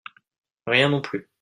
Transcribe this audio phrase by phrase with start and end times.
[0.65, 1.29] Rien non plus